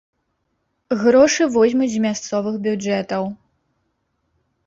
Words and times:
Грошы 1.01 1.43
возьмуць 1.57 1.91
з 1.95 1.99
мясцовых 2.07 2.55
бюджэтаў. 2.67 3.23